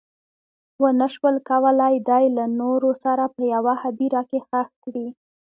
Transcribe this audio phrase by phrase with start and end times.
[0.81, 5.07] ونه شول کولی دی له نورو سره په یوه هدیره کې ښخ کړي.